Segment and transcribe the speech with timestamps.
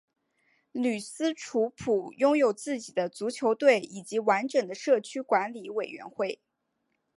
[0.71, 6.41] 吕斯楚普拥有自己的足球队以及完整的社区管理委员会